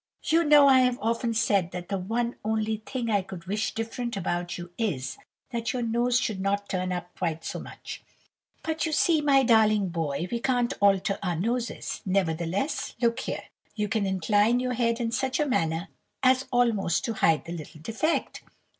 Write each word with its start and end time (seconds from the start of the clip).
You 0.23 0.43
know, 0.43 0.67
I 0.67 0.79
have 0.79 0.97
often 0.99 1.35
said 1.35 1.69
that 1.73 1.89
the 1.89 1.99
one 1.99 2.35
only 2.43 2.77
thing 2.87 3.11
I 3.11 3.21
could 3.21 3.45
wish 3.45 3.75
different 3.75 4.17
about 4.17 4.57
you 4.57 4.71
is, 4.75 5.19
that 5.51 5.73
your 5.73 5.83
nose 5.83 6.19
should 6.19 6.41
not 6.41 6.67
turn 6.67 6.91
up 6.91 7.13
quite 7.15 7.45
so 7.45 7.59
much. 7.59 8.01
But 8.63 8.87
you 8.87 8.93
see, 8.93 9.21
my 9.21 9.43
darling 9.43 9.89
boy, 9.89 10.27
we 10.31 10.39
can't 10.39 10.73
alter 10.79 11.19
our 11.21 11.35
noses. 11.35 12.01
Nevertheless, 12.03 12.95
look 12.99 13.19
here! 13.19 13.43
you 13.75 13.87
can 13.87 14.07
incline 14.07 14.59
your 14.59 14.73
head 14.73 14.99
in 14.99 15.11
such 15.11 15.39
a 15.39 15.45
manner 15.45 15.89
as 16.23 16.47
almost 16.51 17.05
to 17.05 17.13
hide 17.13 17.45
the 17.45 17.51
little 17.53 17.79
defect. 17.81 18.41